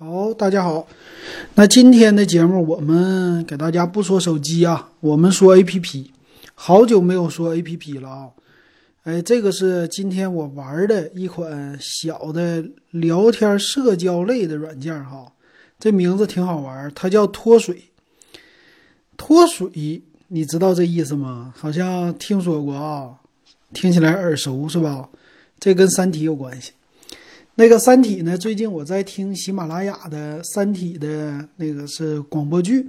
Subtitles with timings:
[0.00, 0.86] 好，大家好。
[1.56, 6.12] 那今天的节目，我们给大家不说手机啊，我们说 A P P。
[6.54, 8.28] 好久没有说 A P P 了啊。
[9.02, 15.32] 哎，这个是今天我玩的一款小的聊天社交类的软件哈。
[15.80, 17.82] 这名字挺好玩，它叫脱水。
[19.16, 21.52] 脱水，你知道这意思吗？
[21.58, 23.16] 好像听说过啊，
[23.74, 25.08] 听起来耳熟是吧？
[25.58, 26.70] 这跟《三体》有关系。
[27.60, 28.38] 那个《三体》呢？
[28.38, 32.86] 最近我在听喜马拉雅的《三体》的那个是广播剧，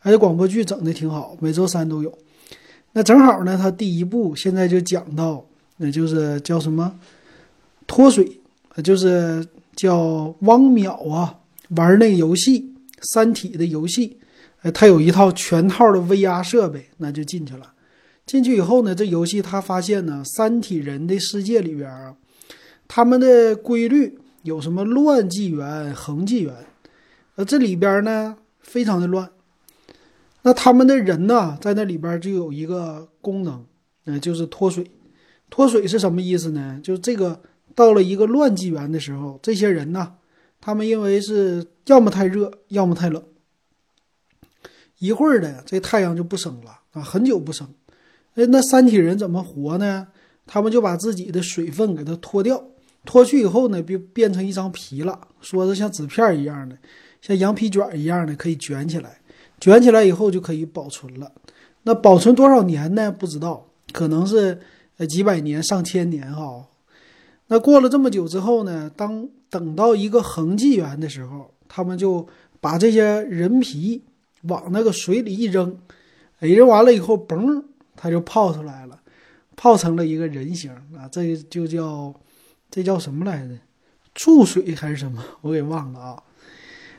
[0.00, 2.12] 而且广播剧整的挺好，每周三都有。
[2.92, 6.92] 那正好呢，它第一部现在就讲到，那就是叫什么
[7.86, 8.40] 脱水，
[8.82, 11.38] 就是叫汪淼啊
[11.76, 12.62] 玩那个游戏
[13.02, 14.18] 《三体》的游戏，
[14.62, 17.74] 呃，他有一套全套的 VR 设备，那就进去了。
[18.26, 22.16] 进去以后呢，这游戏他发现呢，三体人的世界里边啊。
[22.92, 26.52] 他们的规律有什么乱纪元、恒纪元？
[27.36, 29.30] 呃，这里边呢非常的乱。
[30.42, 33.64] 那他们的人呢，在那里边就有一个功能，
[34.06, 34.90] 呃，就是脱水。
[35.48, 36.80] 脱水是什么意思呢？
[36.82, 37.40] 就这个
[37.76, 40.14] 到了一个乱纪元的时候，这些人呢，
[40.60, 43.22] 他们因为是要么太热，要么太冷，
[44.98, 47.68] 一会儿的这太阳就不升了啊，很久不升。
[48.34, 50.08] 哎，那三体人怎么活呢？
[50.44, 52.64] 他们就把自己的水分给它脱掉。
[53.04, 56.76] 脱去以后呢，变变成一张皮了，说是像纸片一样的，
[57.22, 59.18] 像羊皮卷一样的，可以卷起来。
[59.58, 61.32] 卷起来以后就可以保存了。
[61.82, 63.10] 那保存多少年呢？
[63.10, 64.58] 不知道，可能是
[64.98, 66.66] 呃几百年、上千年哈。
[67.48, 72.26] 那过了这么久之后呢，当等到一个恒纪元的时候，他们就
[72.60, 74.02] 把这些人皮
[74.42, 75.76] 往那个水里一扔，
[76.40, 77.62] 一扔完了以后，嘣，
[77.96, 79.00] 它就泡出来了，
[79.56, 82.14] 泡成了一个人形啊，这就叫。
[82.70, 83.54] 这叫什么来着？
[84.14, 85.22] 注水还是什么？
[85.42, 86.22] 我给忘了啊。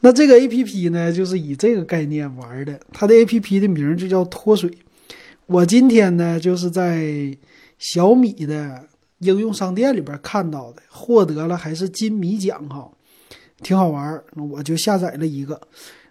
[0.00, 2.80] 那这个 A P P 呢，就是以这个概念玩的。
[2.92, 4.70] 它的 A P P 的名就叫脱水。
[5.46, 7.36] 我今天呢，就是在
[7.78, 12.90] 小米的应用商店里边看到的，获得了还是金米奖哈，
[13.62, 14.22] 挺好玩。
[14.50, 15.60] 我就下载了一个。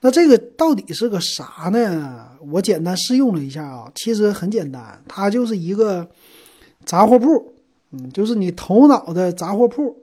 [0.00, 2.28] 那这个到底是个啥呢？
[2.52, 6.06] 我简单试用了一下啊，其实很简单，它就是一个
[6.84, 7.53] 杂货铺。
[7.96, 10.02] 嗯，就是你头脑的杂货铺，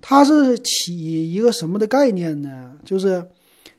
[0.00, 2.78] 它是起一个什么的概念呢？
[2.84, 3.26] 就是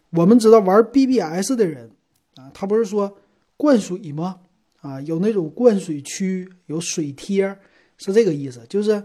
[0.09, 1.89] 我们知道玩 BBS 的人
[2.35, 3.17] 啊，他不是说
[3.55, 4.39] 灌水吗？
[4.81, 7.57] 啊，有那种灌水区，有水贴，
[7.97, 8.61] 是这个意思。
[8.67, 9.01] 就是，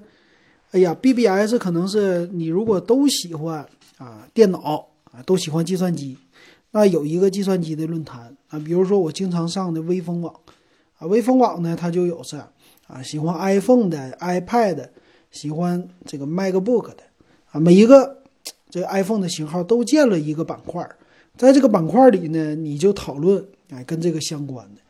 [0.73, 3.65] 哎呀，BBS 可能是你如果都喜欢
[3.99, 6.19] 啊电脑啊，都喜欢计算机，
[6.73, 10.35] 那有一个计算机的论坛啊，比如说我经常上的微风网
[10.99, 12.41] 啊，微风网呢，它就有是。
[12.87, 14.89] 啊，喜欢 iPhone 的、iPad，
[15.31, 17.03] 喜欢这个 MacBook 的，
[17.51, 18.23] 啊，每一个
[18.69, 20.89] 这 iPhone 的型号都建了一个板块，
[21.37, 24.81] 在这个板块里呢，你就讨论哎跟这个相关的。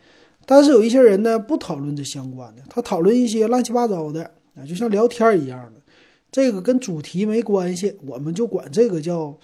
[0.44, 4.24] 但是有一些人呢不讨论这相关的，他讨论一些乱七八糟的
[4.56, 5.80] 啊，就像聊天一样的，
[6.32, 9.38] 这个跟主题没关系，我们就管这个叫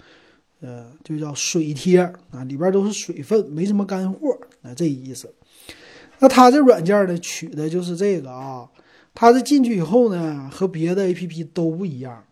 [0.59, 1.99] 呃，就叫水贴
[2.31, 5.33] 啊，里边都是水分，没什么干货啊，这意思。
[6.19, 8.67] 那它这软件呢，取的就是这个啊，
[9.13, 12.23] 它这进去以后呢，和别的 A P P 都不一样，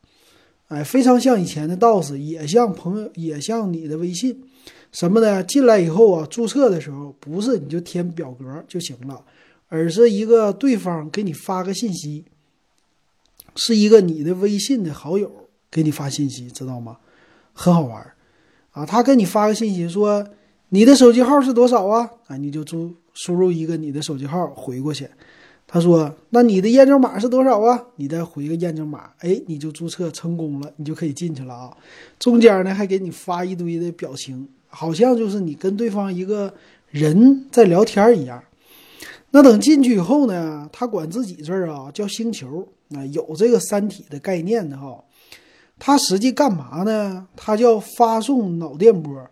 [0.67, 4.43] 哎，非常像以前的 DOS，也像朋友，也像你的微信，
[4.91, 5.41] 什么呢？
[5.41, 9.23] 进来以后啊，注册的时候不是你就填表格就行了，
[9.69, 12.25] 而是一个对方给你发个信息，
[13.55, 15.31] 是一个你的微信的好友
[15.71, 16.97] 给你发信息，知道吗？
[17.53, 18.13] 很好玩
[18.71, 20.27] 啊，他给你发个信息说
[20.69, 22.11] 你的手机号是多少啊？
[22.27, 22.93] 啊，你就注。
[23.17, 25.09] 输入一个你的手机号回过去，
[25.65, 31.75] 他说：“那你的验证码是多少啊？”你再回个验证码，哎，你就注册成功了，你就可以进去了啊。
[32.19, 36.53] 中间呢还给你发一堆的表情，好像就是你跟对方一个
[36.91, 38.41] 人在聊天一样。
[39.31, 45.03] 那等进去以后呢，他管自己这儿啊叫星球，啊有这个三体的概念的哈。
[45.79, 47.27] 他实际干嘛呢？
[47.35, 49.27] 他叫发送脑电波。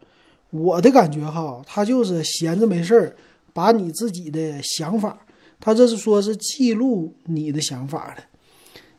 [0.51, 3.15] 我的感觉哈，他就是闲着没事儿。
[3.55, 5.17] 把你自己的想法，
[5.61, 8.23] 他这是说是记录你的想法的，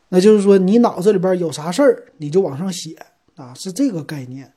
[0.09, 2.97] 那就是说你脑子里边有啥事儿，你就往上写
[3.35, 4.51] 啊，是这个概念。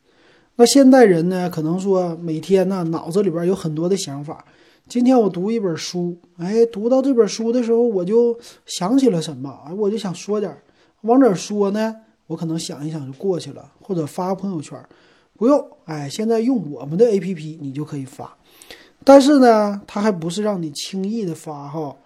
[0.56, 4.43] 那现代人呢，可能说每天呢脑子里边有很多的想法。
[4.88, 10.56] 今天我读一本书，哎，读到这本书的时候，我就想起了什么，哎，我就想说点，
[11.02, 11.94] 往哪说呢？
[12.26, 14.82] 我可能想一想就过去了，或者发个朋友圈，
[15.37, 18.35] 不用，哎，现在用我们的 A P P，你就可以发。
[19.05, 21.97] 但是呢，它还不是让你轻易的发哈，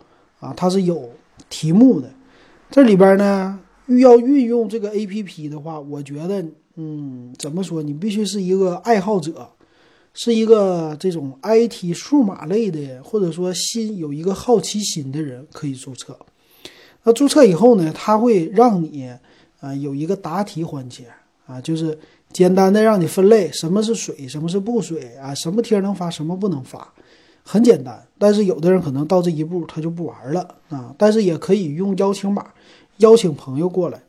[0.41, 1.11] 啊，它是有
[1.51, 2.09] 题目的。
[2.71, 3.59] 这里边呢，
[4.01, 6.45] 要运用这个 A P P 的话，我觉得
[6.77, 7.83] 嗯，怎么说？
[7.83, 9.51] 你必须是一个爱好者，
[10.13, 16.17] 是一个这种 IT 数码类的，或者说心有一个好奇心的人可以注册。
[17.03, 19.13] 那注册以后呢，它会让你
[19.61, 21.07] 啊有一个答题环节
[21.47, 21.99] 啊，就是
[22.33, 26.93] 简单的让你分类什么是水，什么是不水啊，什么贴能发，什么不能发，
[27.43, 28.07] 很简单。
[28.19, 32.47] 但是有的人可能到这一步他就不玩了啊，但是也可以用邀请码
[32.99, 34.03] 邀请朋友过来。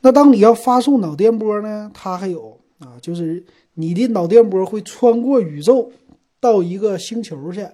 [0.00, 3.44] 那当你要发送脑电波呢，它还有啊，就是
[3.74, 5.90] 你的脑电波会穿过宇宙
[6.40, 7.66] 到一个星球去，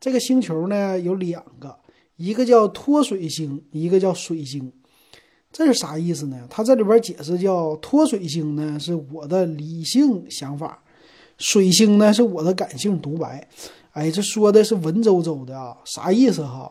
[0.00, 1.76] 这个星球呢有两个。
[2.16, 4.72] 一个叫脱水星，一个叫水星，
[5.50, 6.46] 这是啥意思呢？
[6.50, 10.82] 他这里边解释叫脱水星呢是我的理性想法，
[11.38, 13.48] 水星呢是我的感性独白。
[13.92, 16.70] 哎，这说的是文绉绉的啊，啥意思哈？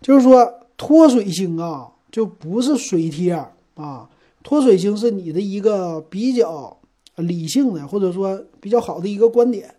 [0.00, 3.32] 就是说脱水星啊，就不是水贴
[3.74, 4.08] 啊，
[4.42, 6.76] 脱水星是你的一个比较
[7.16, 9.72] 理性的，或者说比较好的一个观点。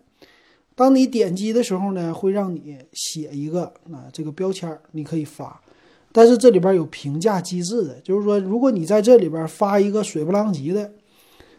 [0.74, 5.60] 当你点击的时候呢，会让你写一个啊这个标签，你可以发，
[6.12, 10.92] 但是这里边有评价机制的，就是说，如果你在这里边发一个水不浪及的，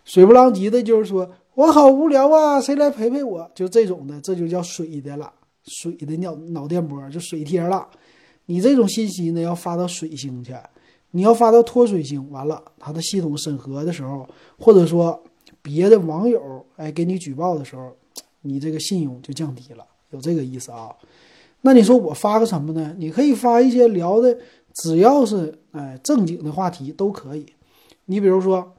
[0.06, 3.52] 水不浪及的，就是说我好无聊啊，谁来陪陪我？
[3.56, 5.34] 就这种的，这就叫水的了，
[5.66, 7.88] 水的脑脑电波就水贴了。
[8.46, 10.54] 你这种信息呢，要发到水星去，
[11.12, 14.28] 你要发到脱水星，完了它的系统审核的时候，
[14.58, 15.24] 或者说
[15.62, 17.92] 别的网友哎给你举报的时候。
[18.46, 20.94] 你这个信用就降低了，有这个意思啊？
[21.66, 22.94] 那你说我发个什么呢？
[22.98, 24.38] 你可以发一些聊的，
[24.76, 27.46] 只要是哎正经的话题都可以。
[28.06, 28.74] 你比如说，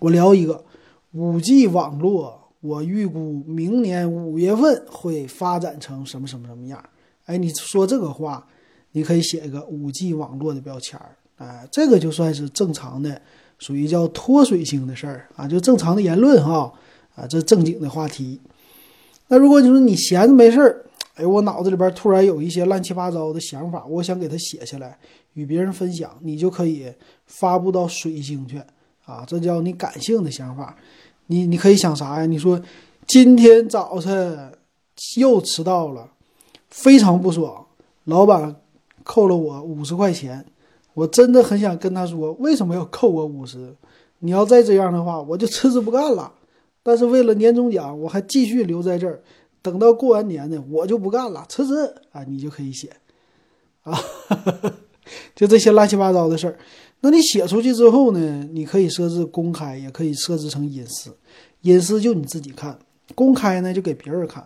[0.00, 0.64] 我聊一个
[1.12, 6.82] 五 G 网络，我预估明年五月份会发展成什么什么什么样？
[7.26, 8.46] 哎，你说这个话，
[8.92, 13.22] 你可以写一个五 G 网络的标签儿，哎，这个就算是正常的，
[13.58, 16.72] 属于叫脱水性的事儿啊，就正常的言论哈。
[17.14, 18.40] 啊，这正经的话题。
[19.26, 20.86] 那如果就是你闲着没事儿，
[21.18, 24.96] 哎，我脑子里边突然有一些乱七八糟的想法，我想给它写下来，
[25.34, 26.86] 与别人分享，你就可以
[27.26, 28.62] 发布到水星去
[29.04, 29.24] 啊。
[29.26, 30.76] 这叫你感性的想法。
[31.26, 32.26] 你你可以想啥呀？
[32.26, 32.60] 你说
[33.04, 34.52] 今天早晨
[35.16, 36.08] 又迟到了，
[36.70, 37.66] 非常不爽，
[38.04, 38.54] 老板
[39.02, 40.46] 扣了我五十块钱，
[40.94, 43.74] 我真的很想跟他说，为什么要扣我五十？
[44.20, 46.32] 你要再这样的话，我就辞职不干了。
[46.82, 49.20] 但是为了年终奖，我还继续留在这儿，
[49.60, 52.22] 等到过完年呢，我就不干了，辞职啊！
[52.24, 52.90] 你就可以写，
[53.82, 53.98] 啊，
[55.34, 56.58] 就这些乱七八糟的事儿。
[57.00, 61.16] 那你写出去之后呢，你可以设置公开，也可以设置成隐私。
[61.62, 62.78] 隐私就你自己看，
[63.14, 64.44] 公开呢就给别人看。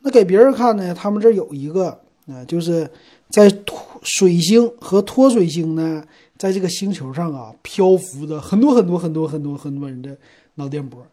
[0.00, 2.88] 那给别人看呢，他们这有一个啊，就是
[3.30, 6.04] 在脱水星和脱水星呢，
[6.36, 10.16] 在这个星球上啊，漂浮着很多很多很多很多很多人的
[10.54, 11.04] 脑电波。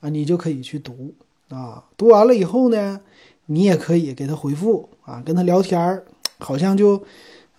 [0.00, 1.14] 啊，你就可以去读
[1.50, 3.00] 啊，读完了以后呢，
[3.46, 6.04] 你也可以给他回复啊，跟他聊天儿，
[6.38, 7.02] 好像就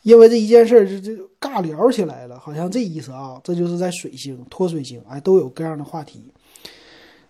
[0.04, 3.40] 因为这一件事儿，就就尬聊起来了，好像这意思啊。
[3.44, 6.24] 这就是在水星、脱水星，哎，都有各样的话题。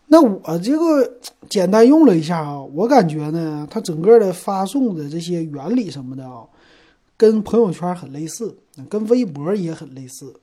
[0.08, 1.18] 那我这个
[1.50, 6.44] 简单用了一下啊，我感觉呢，它整个的发送的这些原理什么的啊，
[7.18, 8.56] 跟朋友圈很类似，
[8.90, 10.34] 跟微博也很类似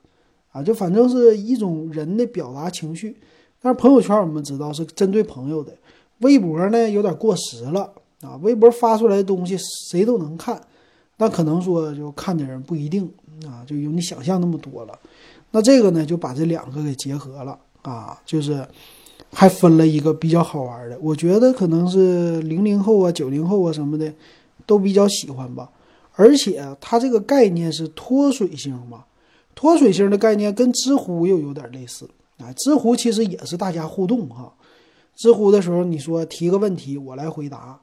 [0.51, 3.15] 啊，就反正是一种人的表达情绪。
[3.61, 5.71] 但是朋友圈我们知道是针对朋友的，
[6.19, 8.35] 微博呢有点过时了啊。
[8.41, 9.57] 微博发出来的东西
[9.89, 10.59] 谁都能看，
[11.17, 13.11] 但可能说就看的人不一定
[13.45, 14.97] 啊，就有你想象那么多了。
[15.51, 18.65] 那这个呢就把这两个给结合了啊，就是
[19.31, 20.97] 还分了一个比较好玩的。
[21.01, 24.13] 我觉得可能是零零后啊、九零后啊什么的
[24.65, 25.69] 都比较喜欢吧。
[26.13, 29.05] 而且它这个概念是脱水星嘛，
[29.55, 32.09] 脱水星的概念跟知乎又有点类似。
[32.37, 34.53] 啊，知乎其实也是大家互动哈。
[35.19, 37.77] 知乎的时候，你说提个问题，我来回答，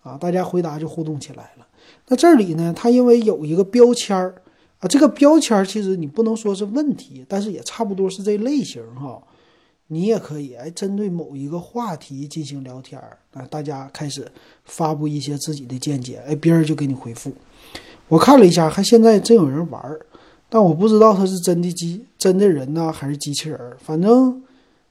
[0.00, 1.66] 啊，大家回答就互动起来了。
[2.06, 4.40] 那这里呢，它因为有一个标签儿
[4.78, 9.22] 啊，这个标签儿其实你不能说是问题，但是也差不多是这类型哈。
[9.88, 14.26] 你也可以哎，针对某一个话题进行聊天儿啊，大家开始
[14.64, 17.34] 发布一些自己的见解，哎，别人就给你回复。
[18.08, 20.00] 我看了一下，还现在真有人玩儿。
[20.48, 24.42] 但我不知道他是真的机真的人呢，还是机器人儿，反正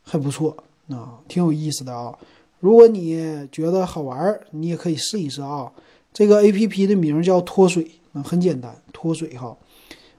[0.04, 0.56] 还不错
[0.90, 2.18] 啊，挺有意思的啊。
[2.60, 5.72] 如果你觉得好玩儿，你也可以试一试啊。
[6.14, 9.56] 这个 A P P 的名叫脱水，啊，很简单，脱水哈。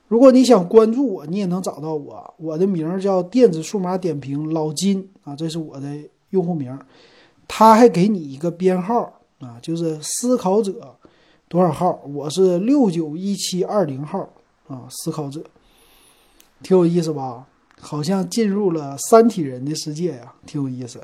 [0.06, 5.96] 如果你想关注我，你也能找到我，我的名叫电子数码点评老金啊，这是我的
[6.30, 6.78] 用户名。
[7.46, 10.96] 他还给你一个编号啊，就是思考者
[11.48, 12.00] 多少号？
[12.14, 14.28] 我是六九一七二零号。
[14.68, 15.42] 啊，思考者，
[16.62, 17.46] 挺有意思吧？
[17.80, 21.00] 好像进入了三体人的世界呀，挺有意思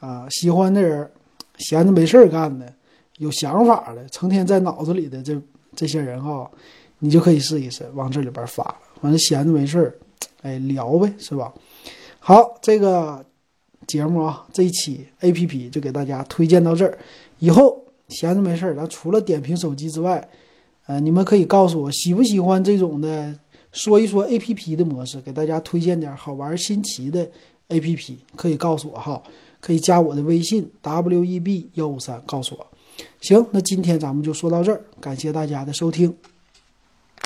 [0.00, 0.26] 啊！
[0.30, 1.08] 喜欢的人，
[1.58, 2.72] 闲着没事儿干的，
[3.18, 5.40] 有想法的，成天在脑子里的这
[5.76, 6.48] 这些人啊，
[6.98, 8.62] 你就可以试一试，往这里边发，
[9.00, 9.94] 反正闲着没事儿，
[10.42, 11.52] 哎，聊呗，是吧？
[12.18, 13.24] 好，这个
[13.86, 16.98] 节目啊，这一期 A P P 就给大家推荐到这儿。
[17.38, 20.28] 以后闲着没事儿，咱除了点评手机之外，
[20.86, 23.34] 呃，你们可以告诉我喜不喜欢这种的。
[23.78, 27.30] 说一说 A P P 的模式，给大家推荐点好玩新奇的
[27.68, 29.22] A P P，可以告诉我哈，
[29.60, 32.66] 可以加我的微信 W E B 幺五三，告诉我。
[33.20, 36.12] 行，那今天咱们就说到这儿，感谢大家的收听。